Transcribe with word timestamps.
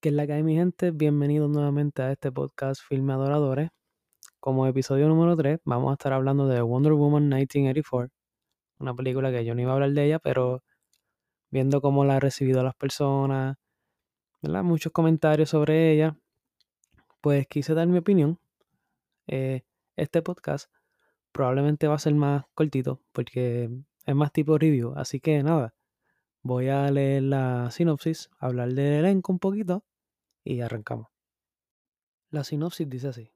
¿Qué 0.00 0.10
es 0.10 0.14
la 0.14 0.28
que 0.28 0.34
hay, 0.34 0.44
mi 0.44 0.54
gente? 0.54 0.92
Bienvenidos 0.92 1.50
nuevamente 1.50 2.02
a 2.02 2.12
este 2.12 2.30
podcast 2.30 2.80
Filme 2.86 3.14
Adoradores. 3.14 3.70
Como 4.38 4.64
episodio 4.68 5.08
número 5.08 5.36
3, 5.36 5.58
vamos 5.64 5.90
a 5.90 5.94
estar 5.94 6.12
hablando 6.12 6.46
de 6.46 6.60
Wonder 6.62 6.92
Woman 6.92 7.24
1984, 7.24 8.08
una 8.78 8.94
película 8.94 9.32
que 9.32 9.44
yo 9.44 9.56
no 9.56 9.62
iba 9.62 9.72
a 9.72 9.74
hablar 9.74 9.90
de 9.90 10.04
ella, 10.04 10.20
pero 10.20 10.62
viendo 11.50 11.80
cómo 11.80 12.04
la 12.04 12.14
han 12.14 12.20
recibido 12.20 12.62
las 12.62 12.76
personas, 12.76 13.56
¿verdad? 14.40 14.62
muchos 14.62 14.92
comentarios 14.92 15.50
sobre 15.50 15.92
ella, 15.92 16.16
pues 17.20 17.48
quise 17.48 17.74
dar 17.74 17.88
mi 17.88 17.98
opinión. 17.98 18.38
Eh, 19.26 19.62
este 19.96 20.22
podcast 20.22 20.70
probablemente 21.32 21.88
va 21.88 21.96
a 21.96 21.98
ser 21.98 22.14
más 22.14 22.44
cortito 22.54 23.00
porque 23.10 23.68
es 24.06 24.14
más 24.14 24.30
tipo 24.30 24.58
review, 24.58 24.94
así 24.96 25.18
que 25.18 25.42
nada, 25.42 25.74
voy 26.42 26.68
a 26.68 26.88
leer 26.92 27.24
la 27.24 27.72
sinopsis, 27.72 28.30
hablar 28.38 28.74
del 28.74 29.04
elenco 29.04 29.32
un 29.32 29.40
poquito 29.40 29.84
y 30.54 30.60
arrancamos. 30.60 31.08
La 32.30 32.44
sinopsis 32.44 32.88
dice 32.88 33.08
así. 33.08 33.32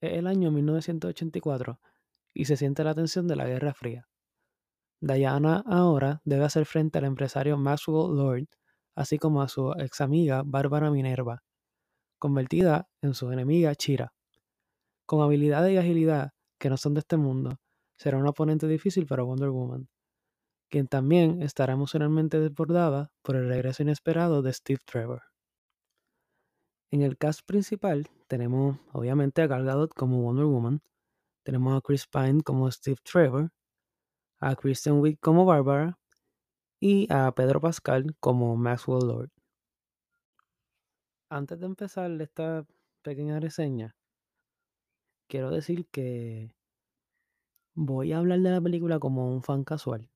Es 0.00 0.14
el 0.14 0.26
año 0.26 0.50
1984 0.50 1.80
y 2.34 2.44
se 2.44 2.56
siente 2.56 2.84
la 2.84 2.94
tensión 2.94 3.26
de 3.28 3.36
la 3.36 3.46
Guerra 3.46 3.74
Fría. 3.74 4.08
Diana 5.00 5.64
ahora 5.66 6.20
debe 6.24 6.44
hacer 6.44 6.66
frente 6.66 6.98
al 6.98 7.04
empresario 7.04 7.56
Maxwell 7.56 8.16
Lord, 8.16 8.48
así 8.94 9.18
como 9.18 9.42
a 9.42 9.48
su 9.48 9.72
ex 9.72 10.00
amiga 10.00 10.42
Bárbara 10.44 10.90
Minerva, 10.90 11.42
convertida 12.18 12.88
en 13.00 13.14
su 13.14 13.30
enemiga 13.32 13.74
Chira. 13.74 14.12
Con 15.06 15.22
habilidades 15.22 15.72
y 15.72 15.78
agilidad 15.78 16.30
que 16.58 16.70
no 16.70 16.76
son 16.76 16.94
de 16.94 17.00
este 17.00 17.16
mundo, 17.16 17.58
será 17.96 18.18
un 18.18 18.26
oponente 18.28 18.68
difícil 18.68 19.06
para 19.06 19.24
Wonder 19.24 19.50
Woman, 19.50 19.88
quien 20.70 20.86
también 20.86 21.42
estará 21.42 21.72
emocionalmente 21.72 22.38
desbordada 22.38 23.10
por 23.22 23.34
el 23.34 23.48
regreso 23.48 23.82
inesperado 23.82 24.42
de 24.42 24.52
Steve 24.52 24.80
Trevor. 24.84 25.31
En 26.92 27.00
el 27.00 27.16
cast 27.16 27.40
principal 27.46 28.06
tenemos 28.28 28.76
obviamente 28.92 29.40
a 29.40 29.46
Gal 29.46 29.64
Gadot 29.64 29.94
como 29.94 30.20
Wonder 30.20 30.44
Woman, 30.44 30.82
tenemos 31.42 31.74
a 31.74 31.80
Chris 31.80 32.06
Pine 32.06 32.42
como 32.42 32.70
Steve 32.70 32.98
Trevor, 33.02 33.50
a 34.40 34.54
Kristen 34.56 35.00
Wiig 35.00 35.18
como 35.18 35.46
Barbara 35.46 35.98
y 36.80 37.10
a 37.10 37.32
Pedro 37.32 37.62
Pascal 37.62 38.14
como 38.20 38.56
Maxwell 38.56 39.06
Lord. 39.06 39.30
Antes 41.30 41.60
de 41.60 41.64
empezar 41.64 42.10
esta 42.20 42.66
pequeña 43.00 43.40
reseña, 43.40 43.96
quiero 45.28 45.50
decir 45.50 45.86
que 45.86 46.54
voy 47.74 48.12
a 48.12 48.18
hablar 48.18 48.40
de 48.40 48.50
la 48.50 48.60
película 48.60 48.98
como 48.98 49.32
un 49.32 49.42
fan 49.42 49.64
casual. 49.64 50.10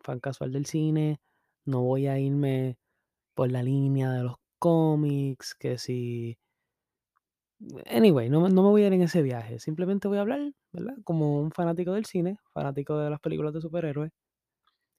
Fan 0.00 0.20
casual 0.20 0.52
del 0.52 0.66
cine, 0.66 1.22
no 1.64 1.80
voy 1.80 2.06
a 2.06 2.18
irme 2.18 2.76
por 3.34 3.50
la 3.50 3.62
línea 3.62 4.10
de 4.10 4.24
los 4.24 4.39
cómics, 4.60 5.54
que 5.56 5.78
si... 5.78 6.38
Anyway, 7.86 8.30
no, 8.30 8.48
no, 8.48 8.62
me 8.62 8.68
voy 8.70 8.82
a 8.84 8.86
ir 8.86 8.92
en 8.92 9.02
ese 9.02 9.22
viaje. 9.22 9.58
Simplemente 9.58 10.08
voy 10.08 10.18
a 10.18 10.22
hablar, 10.22 10.52
¿verdad? 10.72 10.94
Como 11.04 11.40
un 11.40 11.50
fanático 11.52 11.92
del 11.92 12.06
cine, 12.06 12.38
fanático 12.54 12.96
de 12.98 13.10
las 13.10 13.20
películas 13.20 13.52
de 13.52 13.60
superhéroes. 13.60 14.12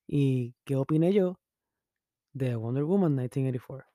Y 0.08 0.54
qué 0.66 0.76
opiné 0.76 1.14
yo 1.14 1.40
de 2.34 2.56
Wonder 2.56 2.84
Woman 2.84 3.14
1984. 3.14 3.88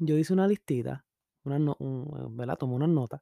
Yo 0.00 0.16
hice 0.16 0.32
una 0.32 0.46
listita, 0.48 1.04
una 1.44 1.58
no, 1.58 1.76
un, 1.80 2.36
¿verdad? 2.36 2.56
Tomé 2.56 2.74
unas 2.74 2.88
notas 2.88 3.20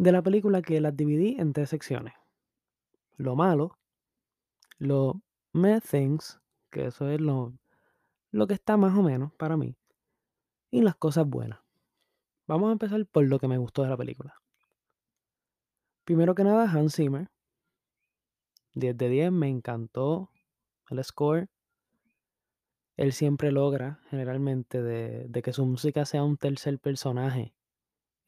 de 0.00 0.12
la 0.12 0.22
película 0.22 0.62
que 0.62 0.80
las 0.80 0.96
dividí 0.96 1.36
en 1.38 1.52
tres 1.52 1.68
secciones. 1.68 2.14
Lo 3.18 3.36
malo, 3.36 3.78
lo 4.78 5.20
meh 5.52 5.80
things, 5.82 6.40
que 6.70 6.86
eso 6.86 7.08
es 7.10 7.20
lo, 7.20 7.52
lo 8.30 8.46
que 8.46 8.54
está 8.54 8.76
más 8.76 8.96
o 8.96 9.02
menos 9.02 9.32
para 9.34 9.56
mí, 9.56 9.76
y 10.70 10.82
las 10.82 10.96
cosas 10.96 11.26
buenas. 11.26 11.60
Vamos 12.46 12.68
a 12.68 12.72
empezar 12.72 13.04
por 13.06 13.24
lo 13.26 13.38
que 13.38 13.48
me 13.48 13.58
gustó 13.58 13.82
de 13.82 13.90
la 13.90 13.96
película. 13.96 14.34
Primero 16.04 16.34
que 16.34 16.44
nada, 16.44 16.70
Hans 16.70 16.96
Zimmer. 16.96 17.28
10 18.74 18.96
de 18.96 19.08
10, 19.08 19.32
me 19.32 19.48
encantó 19.48 20.30
el 20.90 21.02
score. 21.04 21.48
Él 22.96 23.12
siempre 23.12 23.52
logra, 23.52 24.00
generalmente, 24.10 24.82
de, 24.82 25.26
de, 25.28 25.42
que 25.42 25.52
su 25.52 25.64
música 25.64 26.04
sea 26.04 26.22
un 26.22 26.36
tercer 26.36 26.78
personaje 26.78 27.54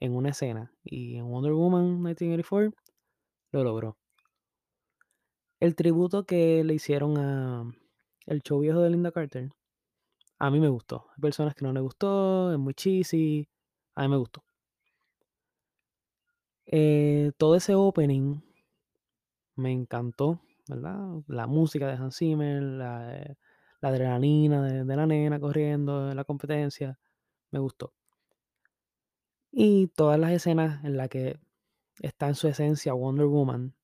en 0.00 0.14
una 0.14 0.30
escena. 0.30 0.72
Y 0.84 1.16
en 1.16 1.28
Wonder 1.28 1.52
Woman 1.52 2.02
1984 2.02 2.72
lo 3.52 3.64
logró. 3.64 3.98
El 5.60 5.74
tributo 5.76 6.24
que 6.24 6.64
le 6.64 6.74
hicieron 6.74 7.18
a 7.18 7.72
el 8.26 8.42
show 8.42 8.60
viejo 8.60 8.80
de 8.80 8.90
Linda 8.90 9.12
Carter, 9.12 9.50
a 10.42 10.50
mí 10.50 10.58
me 10.58 10.68
gustó. 10.68 11.06
Hay 11.14 11.20
personas 11.20 11.54
que 11.54 11.64
no 11.64 11.72
le 11.72 11.80
gustó, 11.80 12.52
es 12.52 12.58
muy 12.58 12.74
cheesy. 12.74 13.48
A 13.94 14.02
mí 14.02 14.08
me 14.08 14.16
gustó. 14.16 14.42
Eh, 16.66 17.30
todo 17.36 17.54
ese 17.54 17.76
opening 17.76 18.40
me 19.54 19.70
encantó, 19.70 20.40
¿verdad? 20.66 20.98
La 21.28 21.46
música 21.46 21.86
de 21.86 21.92
Hans 21.92 22.16
Zimmer, 22.16 22.60
la, 22.60 23.16
eh, 23.18 23.36
adrenalina 23.82 24.62
de, 24.62 24.96
la 24.96 25.06
nena 25.06 25.38
corriendo 25.38 26.10
en 26.10 26.16
la 26.16 26.24
competencia, 26.24 26.98
me 27.52 27.60
gustó. 27.60 27.94
Y 29.52 29.88
todas 29.94 30.18
las 30.18 30.32
escenas 30.32 30.84
en 30.84 30.96
las 30.96 31.08
que 31.08 31.38
está 32.00 32.26
en 32.26 32.34
su 32.34 32.48
esencia 32.48 32.94
Wonder 32.94 33.26
Woman. 33.26 33.76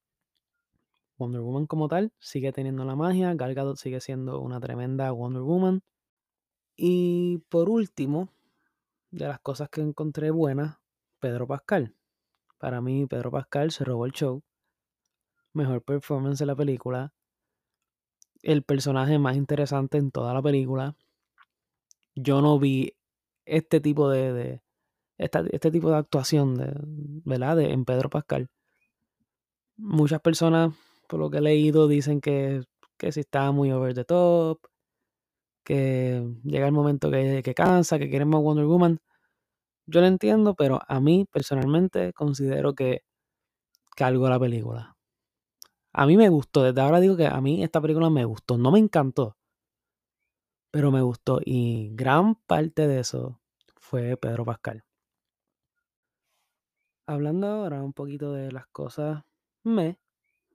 Wonder 1.18 1.40
Woman 1.40 1.66
como 1.66 1.86
tal 1.86 2.12
sigue 2.18 2.52
teniendo 2.52 2.84
la 2.84 2.96
magia, 2.96 3.32
Gal 3.34 3.54
Gadot 3.54 3.76
sigue 3.76 4.00
siendo 4.00 4.40
una 4.40 4.58
tremenda 4.58 5.12
Wonder 5.12 5.42
Woman. 5.42 5.82
Y 6.80 7.38
por 7.48 7.68
último, 7.68 8.28
de 9.10 9.26
las 9.26 9.40
cosas 9.40 9.68
que 9.68 9.80
encontré 9.80 10.30
buenas, 10.30 10.78
Pedro 11.18 11.48
Pascal. 11.48 11.96
Para 12.56 12.80
mí, 12.80 13.04
Pedro 13.06 13.32
Pascal 13.32 13.72
se 13.72 13.84
robó 13.84 14.06
el 14.06 14.12
show. 14.12 14.44
Mejor 15.52 15.82
performance 15.82 16.38
de 16.38 16.46
la 16.46 16.54
película. 16.54 17.12
El 18.42 18.62
personaje 18.62 19.18
más 19.18 19.36
interesante 19.36 19.98
en 19.98 20.12
toda 20.12 20.32
la 20.32 20.40
película. 20.40 20.96
Yo 22.14 22.40
no 22.42 22.60
vi 22.60 22.94
este 23.44 23.80
tipo 23.80 24.08
de. 24.08 24.32
de 24.32 24.62
esta, 25.18 25.42
este 25.50 25.72
tipo 25.72 25.90
de 25.90 25.96
actuación 25.96 26.54
de, 26.54 26.72
¿verdad? 27.24 27.56
De, 27.56 27.72
en 27.72 27.84
Pedro 27.84 28.08
Pascal. 28.08 28.50
Muchas 29.76 30.20
personas, 30.20 30.74
por 31.08 31.18
lo 31.18 31.28
que 31.28 31.38
he 31.38 31.40
leído, 31.40 31.88
dicen 31.88 32.20
que, 32.20 32.62
que 32.96 33.10
si 33.10 33.20
está 33.20 33.50
muy 33.50 33.72
over 33.72 33.94
the 33.94 34.04
top. 34.04 34.60
Que 35.68 36.24
llega 36.44 36.66
el 36.66 36.72
momento 36.72 37.10
que, 37.10 37.42
que 37.44 37.54
cansa, 37.54 37.98
que 37.98 38.08
quieren 38.10 38.28
más 38.28 38.40
Wonder 38.42 38.64
Woman. 38.66 38.98
Yo 39.86 40.00
lo 40.00 40.06
entiendo, 40.06 40.54
pero 40.54 40.80
a 40.88 41.00
mí 41.00 41.26
personalmente 41.30 42.12
considero 42.14 42.74
que 42.74 43.02
cargo 43.96 44.28
la 44.28 44.40
película. 44.40 44.96
A 45.92 46.06
mí 46.06 46.16
me 46.16 46.30
gustó, 46.30 46.62
desde 46.62 46.80
ahora 46.80 47.00
digo 47.00 47.16
que 47.16 47.26
a 47.26 47.40
mí 47.40 47.62
esta 47.62 47.80
película 47.80 48.10
me 48.10 48.24
gustó, 48.24 48.56
no 48.58 48.70
me 48.70 48.78
encantó, 48.78 49.36
pero 50.70 50.90
me 50.90 51.02
gustó 51.02 51.40
y 51.44 51.90
gran 51.94 52.34
parte 52.34 52.86
de 52.88 53.00
eso 53.00 53.40
fue 53.76 54.16
Pedro 54.16 54.44
Pascal. 54.44 54.84
Hablando 57.06 57.48
ahora 57.48 57.82
un 57.82 57.92
poquito 57.92 58.32
de 58.32 58.52
las 58.52 58.66
cosas 58.68 59.24
me, 59.64 59.98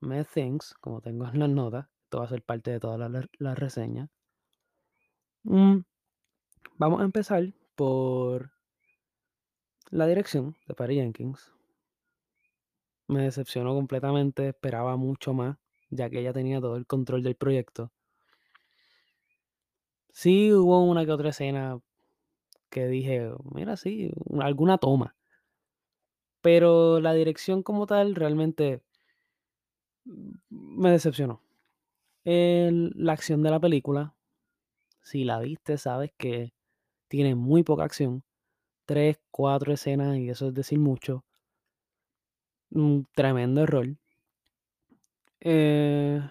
me 0.02 0.24
things, 0.24 0.74
como 0.80 1.02
tengo 1.02 1.28
en 1.28 1.40
las 1.40 1.50
notas, 1.50 1.88
esto 2.04 2.20
va 2.20 2.26
a 2.26 2.30
ser 2.30 2.44
parte 2.44 2.72
de 2.72 2.80
toda 2.80 2.98
la, 2.98 3.28
la 3.40 3.56
reseña. 3.56 4.10
Mm, 5.44 5.84
vamos 6.78 7.02
a 7.02 7.04
empezar 7.04 7.54
por 7.76 8.52
la 9.90 10.08
dirección 10.08 10.56
de 10.68 10.74
Patty 10.74 10.96
Jenkins. 10.96 11.52
Me 13.08 13.24
decepcionó 13.24 13.74
completamente, 13.74 14.50
esperaba 14.50 14.96
mucho 14.96 15.34
más, 15.34 15.58
ya 15.90 16.10
que 16.10 16.20
ella 16.20 16.34
tenía 16.34 16.62
todo 16.62 16.78
el 16.78 16.86
control 16.86 17.24
del 17.24 17.36
proyecto. 17.36 17.92
Sí 20.12 20.54
hubo 20.54 20.84
una 20.84 21.06
que 21.06 21.12
otra 21.12 21.30
escena 21.30 21.80
que 22.70 22.88
dije, 22.88 23.30
mira, 23.54 23.76
sí, 23.76 24.12
alguna 24.40 24.78
toma. 24.78 25.16
Pero 26.42 27.00
la 27.00 27.14
dirección 27.14 27.64
como 27.64 27.86
tal 27.86 28.16
realmente 28.16 28.82
me 30.50 30.92
decepcionó. 30.92 31.42
La 32.26 33.14
acción 33.14 33.44
de 33.44 33.52
la 33.52 33.60
película, 33.60 34.13
si 35.04 35.24
la 35.26 35.40
viste, 35.40 35.78
sabes 35.78 36.12
que 36.18 36.54
tiene 37.08 37.36
muy 37.36 37.64
poca 37.64 37.84
acción. 37.84 38.24
Tres, 38.86 39.20
cuatro 39.32 39.74
escenas 39.74 40.18
y 40.18 40.30
eso 40.30 40.48
es 40.50 40.54
decir 40.54 40.80
mucho. 40.80 41.26
Un 42.72 43.08
tremendo 43.16 43.62
error. 43.62 43.88
Eh, 45.42 46.22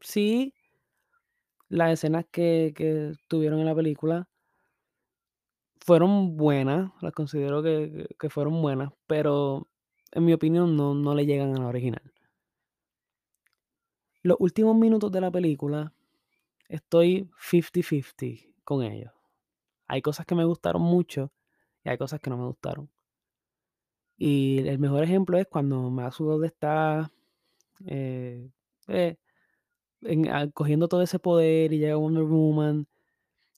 sí, 0.00 0.54
las 1.68 1.92
escenas 1.92 2.24
que, 2.30 2.72
que, 2.76 3.12
tuvieron 3.28 3.60
en 3.60 3.66
la 3.66 3.74
película 3.74 4.28
fueron 5.80 6.36
buenas, 6.36 6.92
las 7.00 7.12
considero 7.12 7.62
que, 7.62 8.06
que, 8.18 8.30
fueron 8.30 8.60
buenas, 8.62 8.92
pero 9.06 9.68
en 10.12 10.24
mi 10.24 10.32
opinión 10.32 10.76
no, 10.76 10.94
no 10.94 11.14
le 11.14 11.26
llegan 11.26 11.56
a 11.56 11.60
la 11.60 11.66
original. 11.66 12.12
Los 14.22 14.36
últimos 14.40 14.76
minutos 14.76 15.10
de 15.10 15.20
la 15.20 15.30
película 15.30 15.92
estoy 16.70 17.28
50-50 17.38 18.54
con 18.64 18.82
ellos. 18.82 19.12
Hay 19.86 20.02
cosas 20.02 20.24
que 20.24 20.34
me 20.34 20.44
gustaron 20.44 20.82
mucho 20.82 21.32
y 21.84 21.90
hay 21.90 21.98
cosas 21.98 22.20
que 22.20 22.30
no 22.30 22.38
me 22.38 22.46
gustaron. 22.46 22.88
Y 24.16 24.58
el 24.68 24.78
mejor 24.78 25.02
ejemplo 25.02 25.38
es 25.38 25.46
cuando 25.46 25.90
Maxwell 25.90 26.44
está 26.44 27.10
eh, 27.86 28.50
eh, 28.88 29.16
ah, 30.30 30.46
cogiendo 30.52 30.88
todo 30.88 31.02
ese 31.02 31.18
poder 31.18 31.72
y 31.72 31.78
llega 31.78 31.96
Wonder 31.96 32.24
Woman 32.24 32.86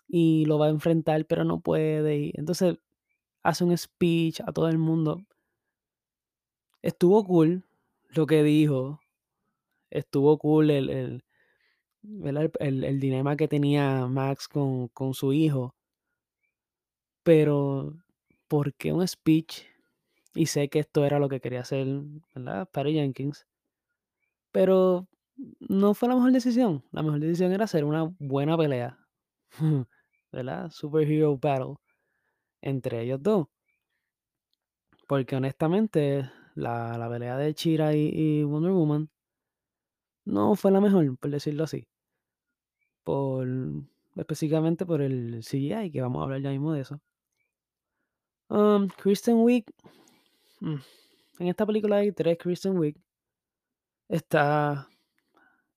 y 0.09 0.45
lo 0.47 0.59
va 0.59 0.67
a 0.67 0.71
enfrentar, 0.71 1.27
pero 1.27 1.45
no 1.45 1.61
puede. 1.61 2.19
Y 2.19 2.33
entonces 2.37 2.77
hace 3.43 3.65
un 3.65 3.77
speech 3.77 4.41
a 4.41 4.53
todo 4.53 4.69
el 4.69 4.79
mundo. 4.79 5.23
Estuvo 6.83 7.25
cool 7.25 7.65
lo 8.11 8.27
que 8.27 8.43
dijo. 8.43 9.01
Estuvo 9.91 10.39
cool 10.39 10.71
el, 10.71 10.91
el. 10.91 11.25
El, 12.25 12.51
el- 12.61 12.85
el 12.85 13.01
dilema 13.01 13.37
que 13.37 13.49
tenía 13.49 14.07
Max 14.07 14.47
con, 14.49 14.89
con 14.89 15.15
su 15.15 15.33
hijo. 15.33 15.75
Pero, 17.25 17.95
¿por 18.49 18.75
qué 18.75 18.93
un 18.93 19.07
speech? 19.07 19.63
Y 20.35 20.47
sé 20.47 20.69
que 20.71 20.81
esto 20.81 21.05
era 21.05 21.19
lo 21.21 21.29
que 21.29 21.41
quería 21.41 21.61
hacer, 21.63 21.87
¿verdad? 22.35 22.69
Jenkins. 22.75 23.47
Pero 24.53 25.09
no 25.61 25.95
fue 25.95 26.09
la 26.09 26.15
mejor 26.17 26.33
decisión. 26.33 26.85
La 26.93 27.03
mejor 27.03 27.21
decisión 27.21 27.53
era 27.53 27.65
hacer 27.65 27.85
una 27.85 28.05
buena 28.19 28.57
pelea. 28.57 28.99
¿Verdad? 30.33 30.71
Superhero 30.71 31.37
battle 31.39 31.77
entre 32.63 33.03
ellos 33.03 33.23
dos. 33.23 33.49
Porque 35.07 35.37
honestamente, 35.37 36.29
la, 36.57 36.99
la 36.99 37.09
pelea 37.09 37.37
de 37.37 37.55
Chira 37.55 37.95
y, 37.95 38.11
y 38.13 38.43
Wonder 38.43 38.73
Woman 38.73 39.09
no 40.25 40.57
fue 40.57 40.73
la 40.73 40.81
mejor, 40.81 41.17
por 41.17 41.31
decirlo 41.31 41.63
así. 41.63 41.87
Por, 43.05 43.49
específicamente 44.17 44.87
por 44.87 45.03
el 45.03 45.41
CGI, 45.43 45.91
que 45.91 46.01
vamos 46.01 46.21
a 46.21 46.25
hablar 46.25 46.41
ya 46.41 46.51
mismo 46.51 46.73
de 46.73 46.81
eso. 46.83 47.01
Um, 48.49 48.89
Kristen 48.89 49.37
Wiig. 49.39 49.65
mm, 50.61 50.77
En 51.41 51.49
esta 51.49 51.67
película 51.67 51.97
hay 51.97 52.13
tres 52.13 52.39
Kristen 52.39 52.79
Wiig. 52.79 52.97
Está 54.09 54.89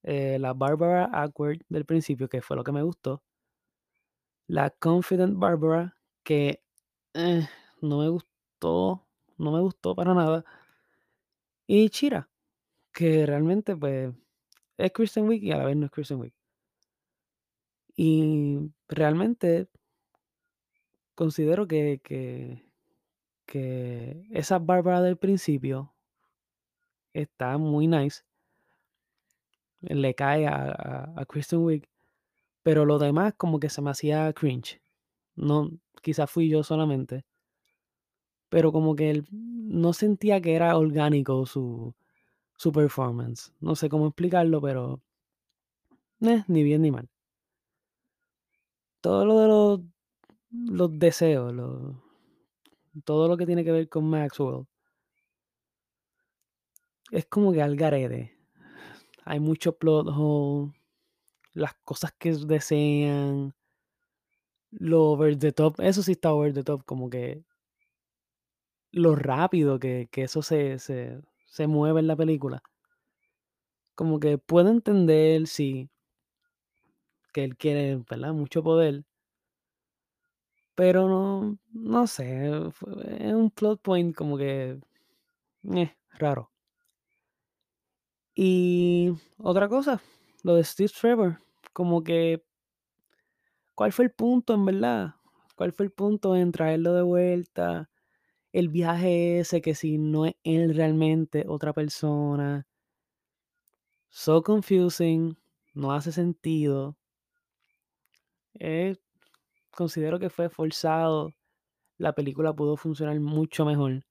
eh, 0.04 0.38
la 0.40 0.54
Barbara 0.54 1.06
Awkward 1.06 1.62
del 1.70 1.86
principio, 1.86 2.30
que 2.30 2.42
fue 2.42 2.56
lo 2.58 2.64
que 2.64 2.72
me 2.72 2.84
gustó. 2.84 3.24
La 4.48 4.70
Confident 4.70 5.38
Barbara, 5.38 5.96
que 6.24 6.62
eh, 7.14 7.48
no 7.82 8.00
me 8.00 8.10
gustó, 8.10 9.08
no 9.38 9.52
me 9.52 9.62
gustó 9.62 9.96
para 9.96 10.14
nada. 10.14 10.46
Y 11.68 11.90
Chira, 11.90 12.30
que 12.94 13.26
realmente 13.26 13.76
pues 13.76 14.14
es 14.78 14.92
Kristen 14.92 15.28
Wiig 15.28 15.44
y 15.44 15.52
a 15.52 15.58
la 15.58 15.66
vez 15.66 15.78
no 15.78 15.86
es 15.88 15.92
Kristen 15.92 16.20
Wiig. 16.20 16.34
Y 17.96 18.72
realmente 18.88 19.68
considero 21.16 21.68
que, 21.68 22.02
que, 23.48 24.28
esa 24.32 24.60
Bárbara 24.60 25.02
del 25.02 25.18
principio 25.18 25.94
está 27.14 27.58
muy 27.58 27.88
nice. 27.88 28.24
Le 29.82 30.14
cae 30.14 30.48
a, 30.48 30.72
a, 30.72 31.22
a 31.22 31.26
Kristen 31.26 31.60
Wiig. 31.60 31.88
Pero 32.64 32.86
lo 32.86 32.98
demás 32.98 33.34
como 33.38 33.60
que 33.60 33.70
se 33.70 33.82
me 33.82 33.92
hacía 33.92 34.34
cringe. 34.34 34.82
No, 35.36 35.72
quizás 36.02 36.30
fui 36.30 36.50
yo 36.50 36.64
solamente. 36.64 37.24
Pero 38.50 38.72
como 38.72 38.96
que 38.96 39.12
él, 39.12 39.28
no 39.32 39.94
sentía 39.94 40.42
que 40.42 40.56
era 40.56 40.78
orgánico 40.78 41.46
su, 41.46 41.94
su 42.58 42.72
performance. 42.72 43.54
No 43.60 43.76
sé 43.76 43.90
cómo 43.90 44.08
explicarlo, 44.08 44.62
pero 44.62 45.02
eh, 46.22 46.44
ni 46.48 46.64
bien 46.64 46.82
ni 46.82 46.92
mal. 46.92 47.10
Todo 49.06 49.24
lo 49.24 49.40
de 49.40 49.48
los, 49.48 49.82
los 50.50 50.98
deseos, 50.98 51.54
todo 53.04 53.28
lo 53.28 53.38
que 53.38 53.46
tiene 53.46 53.64
que 53.64 53.72
ver 53.72 53.88
con 53.88 54.10
Maxwell, 54.10 54.66
es 57.12 57.28
como 57.28 57.54
que 57.54 57.62
al 57.62 57.76
garete. 57.76 58.36
Hay 59.24 59.40
mucho 59.40 59.78
plot 59.78 60.08
hole, 60.10 60.74
las 61.54 61.76
cosas 61.84 62.14
que 62.18 62.32
desean, 62.34 63.54
lo 64.72 65.12
over 65.12 65.38
the 65.38 65.52
top, 65.52 65.82
eso 65.82 66.02
sí 66.02 66.14
está 66.14 66.34
over 66.34 66.52
the 66.52 66.64
top, 66.64 66.84
como 66.84 67.08
que 67.08 67.44
lo 68.90 69.16
rápido 69.16 69.78
que, 69.78 70.10
que 70.12 70.24
eso 70.24 70.42
se, 70.42 70.80
se, 70.80 71.22
se 71.46 71.68
mueve 71.68 72.00
en 72.00 72.08
la 72.08 72.16
película. 72.16 72.64
Como 73.94 74.20
que 74.20 74.40
puedo 74.40 74.72
entender, 74.72 75.46
sí, 75.46 75.92
que 77.36 77.44
él 77.46 77.58
quiere, 77.58 77.98
¿verdad? 78.10 78.34
Mucho 78.34 78.64
poder. 78.64 79.04
Pero 80.76 81.08
no, 81.08 81.58
no 81.74 82.08
sé, 82.08 82.48
es 82.48 83.34
un 83.34 83.50
plot 83.52 83.82
point 83.82 84.16
como 84.16 84.38
que 84.38 84.80
eh, 85.76 85.96
raro. 86.20 86.52
Y 88.36 89.12
otra 89.38 89.68
cosa, 89.70 90.02
lo 90.44 90.56
de 90.56 90.64
Steve 90.64 90.90
Trevor, 91.00 91.40
como 91.74 92.04
que, 92.04 92.44
¿cuál 93.76 93.92
fue 93.94 94.06
el 94.06 94.12
punto 94.12 94.54
en 94.54 94.66
verdad? 94.66 95.16
¿Cuál 95.56 95.72
fue 95.72 95.86
el 95.86 95.92
punto 95.92 96.36
en 96.36 96.52
traerlo 96.52 96.94
de 96.94 97.02
vuelta? 97.04 97.90
El 98.54 98.70
viaje 98.70 99.40
ese 99.40 99.62
que 99.62 99.76
si 99.76 99.98
no 100.00 100.26
es 100.28 100.36
él 100.44 100.76
realmente, 100.76 101.46
otra 101.48 101.74
persona. 101.74 102.68
So 104.10 104.42
confusing, 104.42 105.38
no 105.76 105.92
hace 105.92 106.12
sentido. 106.12 106.98
Eh, 108.60 108.96
considero 109.72 110.20
que 110.20 110.30
fue 110.30 110.50
forzado. 110.50 111.34
La 111.98 112.14
película 112.14 112.54
pudo 112.54 112.78
funcionar 112.78 113.20
mucho 113.20 113.66
mejor. 113.66 114.06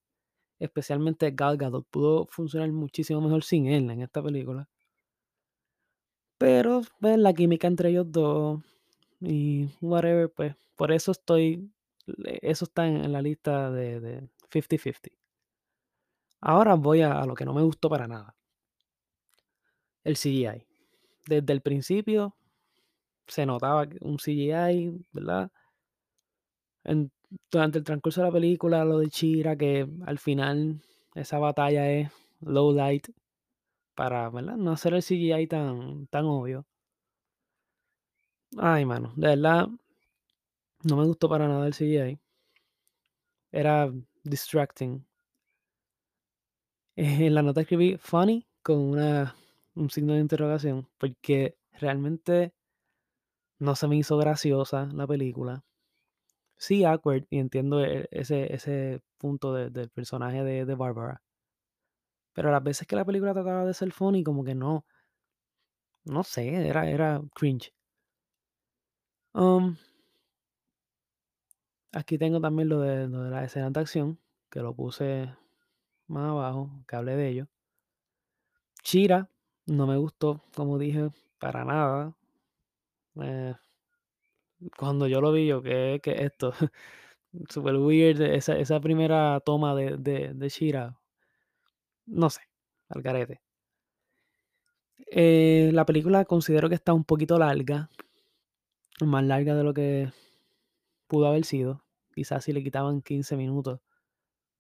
Especialmente 0.61 1.33
Gal 1.33 1.59
Gadot 1.59 1.87
pudo 1.91 2.27
funcionar 2.31 2.71
muchísimo 2.73 3.21
mejor 3.23 3.45
sin 3.45 3.67
él 3.69 3.91
en 3.91 4.03
esta 4.03 4.23
película. 4.23 4.69
Pero, 6.39 6.83
pues, 7.01 7.19
la 7.19 7.33
química 7.33 7.67
entre 7.67 7.91
ellos 7.91 8.11
dos 8.11 8.61
y 9.21 9.69
whatever, 9.81 10.31
pues, 10.33 10.57
por 10.77 10.93
eso 10.93 11.13
estoy, 11.13 11.71
le- 12.07 12.39
eso 12.43 12.65
está 12.67 12.87
en, 12.89 13.13
la 13.13 13.23
lista 13.23 13.71
de, 13.71 14.01
de 14.01 14.29
50-50. 14.51 15.11
Ahora 16.41 16.75
voy 16.75 17.03
a 17.03 17.27
lo 17.27 17.35
que 17.35 17.45
no 17.45 17.53
me 17.53 17.63
gustó 17.63 17.89
para 17.91 18.07
nada. 18.07 18.37
El 20.05 20.17
CGI. 20.19 20.67
Desde 21.27 21.53
el 21.55 21.63
principio 21.63 22.37
se 23.27 23.47
notaba 23.47 23.87
un 24.01 24.19
CGI, 24.19 25.07
¿verdad? 25.13 25.51
Durante 27.51 27.79
el 27.79 27.85
transcurso 27.85 28.21
de 28.21 28.27
la 28.27 28.33
película, 28.33 28.85
lo 28.85 28.99
de 28.99 29.09
Chira, 29.09 29.57
que 29.57 29.89
al 30.07 30.19
final 30.19 30.81
esa 31.15 31.39
batalla 31.39 31.91
es 31.91 32.11
low 32.41 32.73
light 32.73 33.09
para, 33.95 34.31
¿verdad? 34.31 34.57
No 34.57 34.73
hacer 34.73 34.95
el 34.95 35.03
CGI 35.03 35.47
tan, 35.49 36.07
tan 36.09 36.27
obvio. 36.27 36.67
Ay, 38.59 38.85
mano, 38.85 39.13
de 39.17 39.29
verdad, 39.29 39.69
no 40.85 40.97
me 40.97 41.05
gustó 41.05 41.29
para 41.29 41.49
nada 41.49 41.67
el 41.67 41.75
CGI. 41.75 42.19
Era 43.53 43.91
distracting. 44.23 45.07
Eh, 46.97 47.27
En 47.27 47.35
la 47.35 47.43
nota 47.43 47.61
escribí 47.63 47.97
funny 47.99 48.47
con 48.63 48.79
una, 48.79 49.35
un 49.75 49.91
signo 49.91 50.15
de 50.15 50.21
interrogación, 50.21 50.89
porque 50.99 51.57
realmente 51.73 52.53
no 53.65 53.75
se 53.77 53.89
me 53.89 53.97
hizo 53.97 54.17
graciosa 54.19 54.87
la 54.93 55.07
película. 55.07 55.65
Sí, 56.59 56.85
awkward, 56.85 57.27
y 57.31 57.39
entiendo 57.39 57.85
e- 57.85 58.09
ese, 58.13 58.53
ese 58.55 59.03
punto 59.19 59.55
de- 59.55 59.71
del 59.71 59.91
personaje 59.91 60.45
de, 60.45 60.65
de 60.67 60.75
Barbara. 60.77 61.23
Pero 62.33 62.53
las 62.53 62.63
veces 62.63 62.87
que 62.87 62.95
la 62.97 63.05
película 63.05 63.33
trataba 63.33 63.65
de 63.65 63.75
ser 63.75 63.91
funny, 63.91 64.23
como 64.23 64.45
que 64.45 64.55
no, 64.55 64.85
no 66.07 66.23
sé, 66.25 66.49
era, 66.67 66.89
era 66.89 67.21
cringe. 67.35 67.75
Um, 69.35 69.77
aquí 71.93 72.19
tengo 72.19 72.41
también 72.43 72.69
lo 72.69 72.81
de, 72.81 73.09
lo 73.09 73.23
de 73.23 73.31
la 73.31 73.45
escena 73.45 73.71
de 73.71 73.81
acción, 73.81 74.19
que 74.51 74.61
lo 74.61 74.75
puse 74.75 75.35
más 76.09 76.31
abajo, 76.31 76.71
que 76.89 76.97
hablé 76.97 77.17
de 77.17 77.29
ello. 77.31 77.49
Chira, 78.85 79.29
no 79.67 79.85
me 79.89 79.97
gustó, 79.97 80.41
como 80.55 80.79
dije, 80.79 81.11
para 81.41 81.65
nada. 81.65 82.15
Eh, 83.23 83.55
cuando 84.79 85.07
yo 85.07 85.21
lo 85.21 85.33
vi, 85.33 85.47
yo, 85.47 85.63
¿qué, 85.63 86.01
qué 86.03 86.13
es 86.13 86.21
esto? 86.23 86.53
Super 87.49 87.77
weird, 87.77 88.21
esa, 88.23 88.59
esa 88.59 88.81
primera 88.81 89.41
toma 89.45 89.75
de, 89.75 89.97
de, 89.97 90.35
de 90.35 90.49
Shira. 90.49 90.99
No 92.07 92.31
sé, 92.31 92.41
al 92.89 93.03
garete. 93.03 93.41
Eh, 95.11 95.71
la 95.73 95.85
película 95.85 96.25
considero 96.25 96.69
que 96.69 96.75
está 96.75 96.93
un 96.93 97.05
poquito 97.05 97.39
larga, 97.39 97.91
más 99.01 99.25
larga 99.25 99.55
de 99.55 99.65
lo 99.65 99.75
que 99.75 100.13
pudo 101.09 101.27
haber 101.29 101.45
sido. 101.45 101.85
Quizás 102.15 102.45
si 102.45 102.53
le 102.53 102.63
quitaban 102.63 103.03
15 103.03 103.37
minutos. 103.37 103.81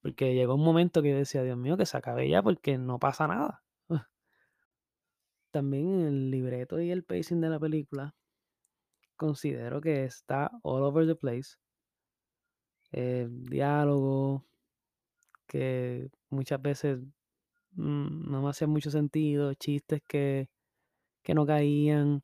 Porque 0.02 0.34
llegó 0.34 0.54
un 0.56 0.64
momento 0.64 1.02
que 1.02 1.10
yo 1.10 1.16
decía, 1.16 1.42
Dios 1.42 1.56
mío, 1.56 1.76
que 1.76 1.86
se 1.86 1.96
acabe 1.96 2.28
ya 2.28 2.42
porque 2.42 2.78
no 2.78 2.98
pasa 2.98 3.26
nada. 3.28 3.62
También 5.52 6.00
el 6.02 6.30
libreto 6.30 6.80
y 6.80 6.90
el 6.90 7.04
pacing 7.04 7.40
de 7.40 7.48
la 7.48 7.60
película 7.60 8.14
considero 9.16 9.80
que 9.80 10.04
está 10.04 10.50
all 10.62 10.82
over 10.82 11.06
the 11.06 11.14
place. 11.14 11.56
Eh, 12.92 13.26
diálogo 13.30 14.44
que 15.46 16.10
muchas 16.30 16.60
veces 16.62 16.98
mm, 17.72 18.30
no 18.30 18.42
me 18.42 18.50
hacían 18.50 18.70
mucho 18.70 18.90
sentido, 18.90 19.54
chistes 19.54 20.02
que, 20.06 20.48
que 21.22 21.34
no 21.34 21.46
caían. 21.46 22.22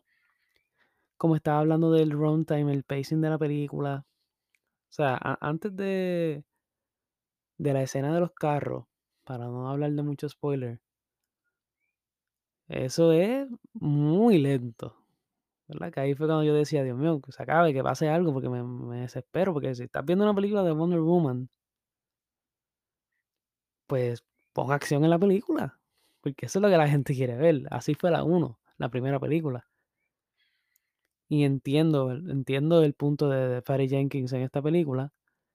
Como 1.17 1.37
estaba 1.37 1.61
hablando 1.61 1.93
del 1.93 2.11
runtime, 2.13 2.73
el 2.73 2.83
pacing 2.85 3.21
de 3.21 3.31
la 3.31 3.39
película. 3.39 4.07
O 4.91 4.93
sea, 4.93 5.19
antes 5.41 5.75
de, 5.77 6.45
de 7.59 7.73
la 7.73 7.83
escena 7.83 8.13
de 8.13 8.21
los 8.21 8.33
carros, 8.33 8.87
para 9.25 9.47
no 9.47 9.69
hablar 9.69 9.93
de 9.93 10.03
mucho 10.03 10.29
spoiler, 10.29 10.81
eso 12.69 13.13
es 13.13 13.49
muy 13.75 14.39
lento. 14.39 15.00
Que 15.93 16.01
ahí 16.01 16.15
fue 16.15 16.27
cuando 16.27 16.45
yo 16.45 16.55
decía, 16.55 16.83
Dios 16.85 16.97
mío, 16.99 17.21
que 17.21 17.33
se 17.33 17.43
acabe, 17.43 17.73
que 17.73 17.83
pase 17.83 18.09
algo, 18.09 18.33
porque 18.33 18.49
me, 18.49 18.63
me 18.63 19.01
desespero. 19.03 19.53
Porque 19.53 19.75
si 19.75 19.85
estás 19.85 20.05
viendo 20.05 20.25
una 20.25 20.35
película 20.35 20.63
de 20.63 20.73
Wonder 20.73 21.01
Woman, 21.01 21.49
pues 23.87 24.25
pon 24.53 24.73
acción 24.73 25.05
en 25.05 25.11
la 25.11 25.19
película. 25.19 25.79
Porque 26.21 26.47
eso 26.47 26.59
es 26.59 26.63
lo 26.63 26.69
que 26.69 26.77
la 26.77 26.89
gente 26.89 27.15
quiere 27.15 27.37
ver. 27.37 27.63
Así 27.71 27.95
fue 27.95 28.11
la 28.11 28.25
1, 28.25 28.59
la 28.79 28.89
primera 28.89 29.19
película. 29.21 29.67
Y 31.29 31.45
entiendo, 31.45 32.11
entiendo 32.13 32.83
el 32.83 32.93
punto 32.93 33.29
de, 33.31 33.61
de 33.61 33.89
Jenkins 33.89 34.33
en 34.33 34.43
esta 34.43 34.61
película 34.61 35.13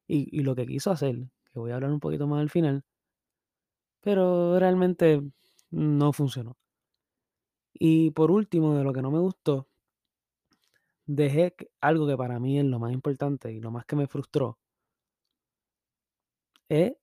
y, 0.07 0.27
y 0.37 0.41
lo 0.43 0.55
que 0.55 0.65
quiso 0.65 0.89
hacer, 0.91 1.17
que 1.51 1.59
voy 1.59 1.71
a 1.71 1.75
hablar 1.75 1.91
un 1.91 1.99
poquito 1.99 2.27
más 2.27 2.39
al 2.41 2.49
final, 2.49 2.83
pero 4.01 4.57
realmente 4.59 5.21
no 5.71 6.13
funcionó. 6.13 6.55
Y 7.73 8.11
por 8.11 8.31
último, 8.31 8.75
de 8.75 8.83
lo 8.83 8.93
que 8.93 9.01
no 9.01 9.11
me 9.11 9.19
gustó, 9.19 9.67
dejé 11.07 11.55
algo 11.81 12.07
que 12.07 12.17
para 12.17 12.39
mí 12.39 12.59
es 12.59 12.65
lo 12.65 12.79
más 12.79 12.93
importante 12.93 13.51
y 13.51 13.59
lo 13.59 13.71
más 13.71 13.85
que 13.85 13.95
me 13.95 14.07
frustró, 14.07 14.59
es 16.69 16.93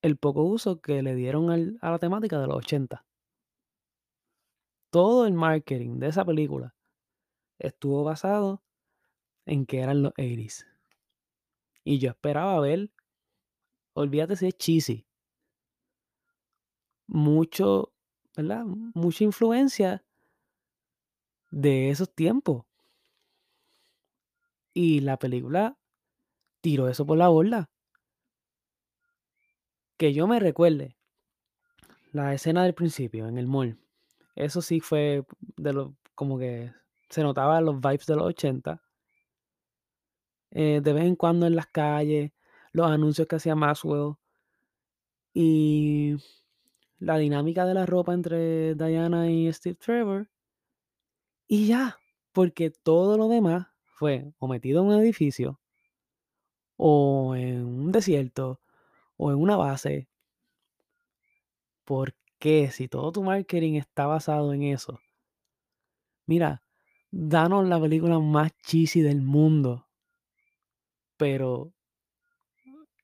el 0.00 0.16
poco 0.16 0.44
uso 0.44 0.80
que 0.80 1.02
le 1.02 1.16
dieron 1.16 1.50
al- 1.50 1.78
a 1.80 1.90
la 1.90 1.98
temática 1.98 2.38
de 2.40 2.46
los 2.46 2.58
80. 2.58 3.04
Todo 4.90 5.26
el 5.26 5.32
marketing 5.34 5.98
de 5.98 6.06
esa 6.06 6.24
película 6.24 6.74
estuvo 7.58 8.04
basado 8.04 8.62
en 9.46 9.66
que 9.66 9.80
eran 9.80 10.02
los 10.02 10.12
80s. 10.18 10.66
Y 11.84 11.98
yo 12.00 12.10
esperaba 12.10 12.60
ver, 12.60 12.90
olvídate 13.94 14.36
si 14.36 14.46
es 14.48 14.54
cheesy, 14.58 15.06
mucho, 17.06 17.92
¿verdad? 18.36 18.64
Mucha 18.94 19.24
influencia 19.24 20.04
de 21.52 21.90
esos 21.90 22.12
tiempos. 22.12 22.64
Y 24.74 25.00
la 25.00 25.18
película 25.18 25.76
tiró 26.60 26.88
eso 26.88 27.06
por 27.06 27.18
la 27.18 27.28
borda. 27.28 27.70
Que 29.96 30.12
yo 30.12 30.26
me 30.26 30.40
recuerde 30.40 30.96
la 32.12 32.34
escena 32.34 32.64
del 32.64 32.74
principio 32.74 33.28
en 33.28 33.38
el 33.38 33.46
mall. 33.46 33.78
Eso 34.34 34.62
sí 34.62 34.80
fue 34.80 35.24
de 35.56 35.72
lo 35.72 35.96
como 36.14 36.38
que 36.38 36.72
se 37.08 37.22
notaban 37.22 37.64
los 37.64 37.80
vibes 37.80 38.06
de 38.06 38.16
los 38.16 38.24
80. 38.26 38.82
Eh, 40.52 40.80
de 40.82 40.92
vez 40.92 41.04
en 41.04 41.16
cuando 41.16 41.46
en 41.46 41.56
las 41.56 41.66
calles, 41.66 42.32
los 42.72 42.90
anuncios 42.90 43.26
que 43.26 43.36
hacía 43.36 43.54
Maxwell 43.54 44.14
y 45.34 46.16
la 46.98 47.18
dinámica 47.18 47.66
de 47.66 47.74
la 47.74 47.86
ropa 47.86 48.14
entre 48.14 48.74
Diana 48.74 49.30
y 49.30 49.52
Steve 49.52 49.76
Trevor. 49.76 50.30
Y 51.48 51.66
ya, 51.66 51.98
porque 52.32 52.70
todo 52.70 53.16
lo 53.18 53.28
demás 53.28 53.71
fue 54.02 54.32
o 54.40 54.48
metido 54.48 54.82
en 54.82 54.88
un 54.88 55.00
edificio, 55.00 55.60
o 56.76 57.36
en 57.36 57.64
un 57.64 57.92
desierto, 57.92 58.60
o 59.16 59.30
en 59.30 59.38
una 59.38 59.56
base. 59.56 60.08
¿Por 61.84 62.16
qué? 62.40 62.72
Si 62.72 62.88
todo 62.88 63.12
tu 63.12 63.22
marketing 63.22 63.74
está 63.74 64.06
basado 64.06 64.52
en 64.54 64.64
eso. 64.64 64.98
Mira, 66.26 66.64
danos 67.12 67.68
la 67.68 67.80
película 67.80 68.18
más 68.18 68.50
cheesy 68.64 69.02
del 69.02 69.22
mundo, 69.22 69.86
pero 71.16 71.72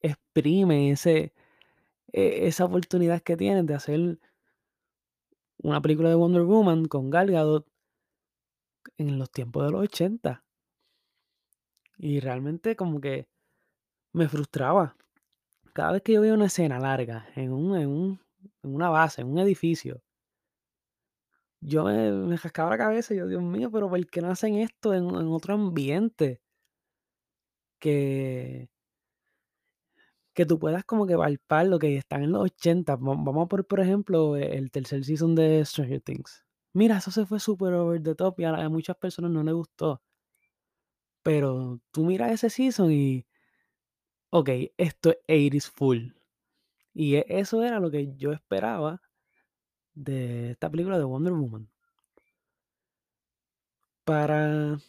exprime 0.02 0.90
ese, 0.90 1.32
e- 2.12 2.46
esa 2.48 2.66
oportunidad 2.66 3.22
que 3.22 3.36
tienes 3.36 3.66
de 3.66 3.74
hacer 3.74 4.18
una 5.62 5.80
película 5.80 6.08
de 6.08 6.16
Wonder 6.16 6.42
Woman 6.42 6.86
con 6.86 7.10
Gal 7.10 7.30
Gadot 7.30 7.64
en 8.98 9.18
los 9.18 9.30
tiempos 9.30 9.64
de 9.64 9.70
los 9.70 9.82
80. 9.82 10.44
Y 11.98 12.20
realmente 12.20 12.76
como 12.76 12.98
que 13.00 13.28
me 14.14 14.28
frustraba. 14.28 14.96
Cada 15.74 15.92
vez 15.92 16.02
que 16.02 16.14
yo 16.14 16.22
veía 16.22 16.34
una 16.34 16.46
escena 16.46 16.78
larga 16.80 17.28
en, 17.36 17.52
un, 17.52 17.76
en, 17.76 17.88
un, 17.88 18.20
en 18.62 18.74
una 18.74 18.90
base, 18.90 19.22
en 19.22 19.28
un 19.28 19.38
edificio, 19.40 20.02
yo 21.60 21.84
me, 21.84 22.10
me 22.12 22.36
rascaba 22.36 22.70
la 22.70 22.78
cabeza 22.78 23.14
y 23.14 23.18
yo, 23.18 23.26
Dios 23.26 23.42
mío, 23.42 23.70
pero 23.70 23.88
¿por 23.88 24.06
qué 24.08 24.20
no 24.20 24.30
hacen 24.30 24.56
esto 24.56 24.94
en, 24.94 25.06
otro 25.06 25.54
ambiente? 25.54 26.40
Que, 27.80 28.68
que 30.34 30.46
tú 30.46 30.58
puedas 30.58 30.84
como 30.84 31.06
que 31.06 31.16
palpar 31.16 31.66
lo 31.66 31.78
que 31.78 31.96
están 31.96 32.22
en 32.22 32.32
los 32.32 32.42
80. 32.44 32.96
Va- 32.96 33.14
Vamos 33.18 33.46
a 33.46 33.48
por, 33.48 33.66
por 33.66 33.80
ejemplo, 33.80 34.36
e- 34.36 34.56
el 34.56 34.70
tercer 34.70 35.04
season 35.04 35.34
de 35.34 35.64
Stranger 35.64 36.00
Things. 36.00 36.44
Mira, 36.74 36.98
eso 36.98 37.10
se 37.10 37.26
fue 37.26 37.40
súper 37.40 37.72
over 37.74 38.02
the 38.02 38.14
top 38.14 38.38
y 38.40 38.44
a 38.44 38.68
muchas 38.68 38.96
personas 38.96 39.30
no 39.30 39.42
les 39.42 39.54
gustó. 39.54 40.02
Pero 41.22 41.80
tú 41.92 42.04
miras 42.04 42.32
ese 42.32 42.50
season 42.50 42.90
y, 42.92 43.26
ok, 44.30 44.48
esto 44.78 45.10
es 45.10 45.16
80s 45.28 45.70
full. 45.70 46.08
Y 46.94 47.16
e- 47.16 47.26
eso 47.28 47.62
era 47.64 47.80
lo 47.80 47.90
que 47.90 48.14
yo 48.16 48.32
esperaba 48.32 49.02
de 49.94 50.52
esta 50.52 50.70
película 50.70 50.98
de 50.98 51.04
Wonder 51.04 51.34
Woman. 51.34 51.70
Para 54.04 54.80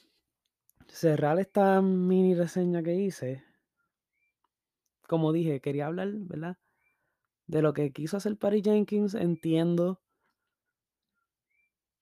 cerrar 0.88 1.40
esta 1.40 1.82
mini 1.82 2.36
reseña 2.36 2.84
que 2.84 2.96
hice, 2.96 3.44
como 5.08 5.34
dije, 5.34 5.60
quería 5.60 5.88
hablar, 5.88 6.08
¿verdad? 6.14 6.58
De 7.48 7.62
lo 7.62 7.74
que 7.74 7.92
quiso 7.94 8.18
hacer 8.18 8.38
Patty 8.38 8.62
Jenkins. 8.64 9.16
Entiendo 9.16 10.02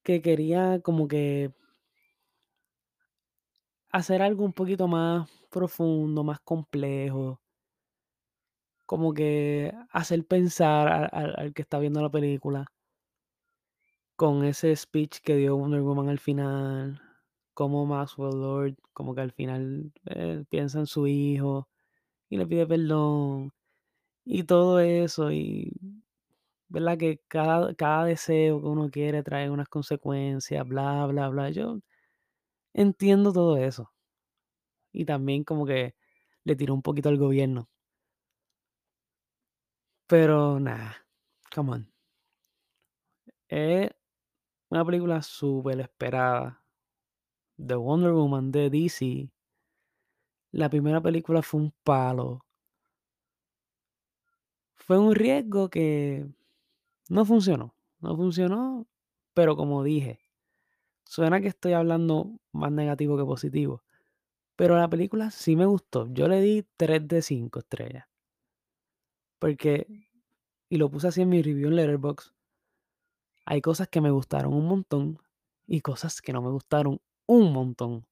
que 0.03 0.21
quería 0.21 0.81
como 0.81 1.07
que 1.07 1.51
hacer 3.91 4.21
algo 4.21 4.45
un 4.45 4.53
poquito 4.53 4.87
más 4.87 5.29
profundo, 5.49 6.23
más 6.23 6.39
complejo. 6.41 7.41
Como 8.85 9.13
que 9.13 9.73
hacer 9.91 10.25
pensar 10.25 11.09
al, 11.13 11.53
que 11.53 11.61
está 11.61 11.79
viendo 11.79 12.01
la 12.01 12.09
película. 12.09 12.65
Con 14.15 14.43
ese 14.43 14.75
speech 14.75 15.19
que 15.21 15.35
dio 15.35 15.55
Wonder 15.57 15.81
Woman 15.81 16.09
al 16.09 16.19
final. 16.19 17.01
Como 17.53 17.85
Maxwell 17.85 18.39
Lord, 18.39 18.75
como 18.93 19.15
que 19.15 19.21
al 19.21 19.31
final 19.31 19.91
eh, 20.05 20.43
piensa 20.49 20.79
en 20.79 20.87
su 20.87 21.07
hijo 21.07 21.67
y 22.29 22.37
le 22.37 22.47
pide 22.47 22.67
perdón. 22.67 23.53
Y 24.25 24.43
todo 24.43 24.79
eso. 24.79 25.31
Y 25.31 25.73
¿verdad? 26.69 26.97
Que 26.97 27.21
cada, 27.27 27.73
cada 27.75 28.05
deseo 28.05 28.61
que 28.61 28.67
uno 28.67 28.89
quiere 28.91 29.23
trae 29.23 29.49
unas 29.49 29.69
consecuencias, 29.69 30.67
bla, 30.67 31.05
bla, 31.07 31.29
bla. 31.29 31.49
Yo 31.51 31.79
entiendo 32.77 33.33
todo 33.33 33.57
eso. 33.57 33.91
Y 34.93 35.05
también 35.05 35.43
como 35.43 35.65
que 35.65 35.95
le 36.43 36.55
tiró 36.55 36.73
un 36.73 36.81
poquito 36.81 37.09
al 37.09 37.17
gobierno. 37.17 37.69
Pero 40.07 40.59
nada, 40.59 41.05
come 41.53 41.71
on. 41.73 41.93
Es 43.49 43.89
una 44.69 44.85
película 44.85 45.21
súper 45.21 45.79
esperada 45.79 46.63
de 47.57 47.75
Wonder 47.75 48.13
Woman 48.13 48.51
de 48.51 48.69
DC. 48.69 49.31
La 50.51 50.69
primera 50.69 51.01
película 51.01 51.41
fue 51.41 51.61
un 51.61 51.73
palo. 51.83 52.45
Fue 54.75 54.97
un 54.97 55.15
riesgo 55.15 55.69
que 55.69 56.25
no 57.09 57.25
funcionó. 57.25 57.75
No 57.99 58.15
funcionó, 58.15 58.87
pero 59.33 59.55
como 59.57 59.83
dije, 59.83 60.26
suena 61.09 61.41
que 61.41 61.47
estoy 61.47 61.73
hablando 61.73 62.39
más 62.51 62.71
negativo 62.71 63.17
que 63.17 63.23
positivo. 63.23 63.83
Pero 64.55 64.77
la 64.77 64.89
película 64.89 65.31
sí 65.31 65.55
me 65.55 65.65
gustó. 65.65 66.07
Yo 66.13 66.27
le 66.27 66.41
di 66.41 66.65
3 66.77 67.07
de 67.07 67.21
5 67.21 67.59
estrellas. 67.59 68.07
Porque, 69.39 69.87
y 70.69 70.77
lo 70.77 70.89
puse 70.89 71.07
así 71.07 71.21
en 71.21 71.29
mi 71.29 71.41
review 71.41 71.69
en 71.69 71.75
Letterboxd, 71.75 72.31
hay 73.45 73.61
cosas 73.61 73.87
que 73.87 74.01
me 74.01 74.11
gustaron 74.11 74.53
un 74.53 74.65
montón 74.65 75.19
y 75.67 75.81
cosas 75.81 76.21
que 76.21 76.33
no 76.33 76.41
me 76.41 76.49
gustaron 76.49 76.99
un 77.27 77.53
montón. 77.53 78.05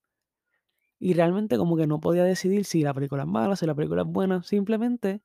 Y 0.99 1.13
realmente 1.13 1.57
como 1.57 1.75
que 1.77 1.87
no 1.87 1.99
podía 1.99 2.23
decidir 2.23 2.65
si 2.65 2.83
la 2.83 2.93
película 2.93 3.23
es 3.23 3.29
mala, 3.29 3.55
si 3.55 3.65
la 3.65 3.75
película 3.75 4.03
es 4.03 4.07
buena. 4.07 4.43
Simplemente 4.43 5.21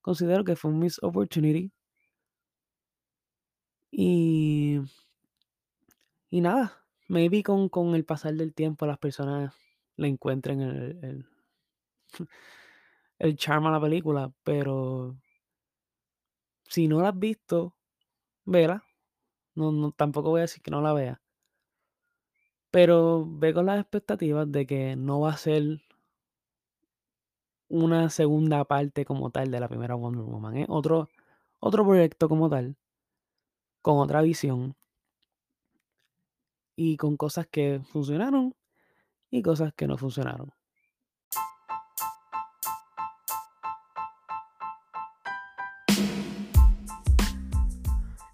considero 0.00 0.44
que 0.44 0.56
fue 0.56 0.70
un 0.70 0.80
missed 0.80 1.04
opportunity. 1.04 1.72
Y, 3.90 4.80
y 6.30 6.40
nada, 6.40 6.87
maybe 7.08 7.42
con, 7.42 7.68
con 7.68 7.94
el 7.94 8.04
pasar 8.04 8.34
del 8.34 8.54
tiempo 8.54 8.86
las 8.86 8.98
personas 8.98 9.54
le 9.96 10.08
encuentren 10.08 10.60
el, 10.60 11.04
el, 11.04 11.26
el 13.18 13.36
charm 13.36 13.66
a 13.66 13.72
la 13.72 13.80
película, 13.80 14.32
pero 14.44 15.16
si 16.68 16.86
no 16.86 17.00
la 17.00 17.08
has 17.08 17.18
visto, 17.18 17.74
vela. 18.44 18.84
No, 19.54 19.72
no, 19.72 19.92
tampoco 19.92 20.30
voy 20.30 20.40
a 20.40 20.42
decir 20.42 20.62
que 20.62 20.70
no 20.70 20.80
la 20.82 20.92
vea. 20.92 21.20
Pero 22.70 23.26
ve 23.26 23.52
con 23.52 23.66
las 23.66 23.78
expectativas 23.80 24.50
de 24.50 24.66
que 24.66 24.96
no 24.96 25.20
va 25.20 25.32
a 25.32 25.36
ser 25.36 25.80
una 27.70 28.10
segunda 28.10 28.62
parte 28.66 29.06
como 29.06 29.30
tal 29.30 29.50
de 29.50 29.60
la 29.60 29.68
primera 29.68 29.94
Wonder 29.94 30.22
Woman. 30.22 30.56
Es 30.58 30.66
otro, 30.68 31.08
otro 31.60 31.84
proyecto 31.84 32.28
como 32.28 32.50
tal, 32.50 32.76
con 33.82 33.98
otra 33.98 34.22
visión 34.22 34.76
y 36.80 36.96
con 36.96 37.16
cosas 37.16 37.48
que 37.50 37.80
funcionaron 37.90 38.54
y 39.32 39.42
cosas 39.42 39.72
que 39.74 39.88
no 39.88 39.98
funcionaron. 39.98 40.52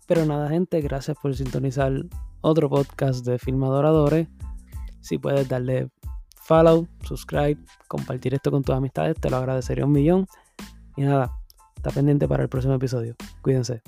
Pero 0.06 0.26
nada, 0.26 0.50
gente, 0.50 0.82
gracias 0.82 1.16
por 1.22 1.34
sintonizar 1.34 1.90
otro 2.42 2.68
podcast 2.68 3.24
de 3.24 3.38
Filmadoradores. 3.38 4.28
Si 5.00 5.16
puedes 5.16 5.48
darle 5.48 5.88
follow, 6.42 6.86
subscribe, 7.02 7.56
compartir 7.88 8.34
esto 8.34 8.50
con 8.50 8.62
tus 8.62 8.76
amistades, 8.76 9.18
te 9.18 9.30
lo 9.30 9.38
agradecería 9.38 9.86
un 9.86 9.92
millón. 9.92 10.26
Y 10.98 11.02
nada, 11.04 11.32
está 11.76 11.90
pendiente 11.90 12.28
para 12.28 12.42
el 12.42 12.50
próximo 12.50 12.74
episodio. 12.74 13.16
Cuídense. 13.40 13.80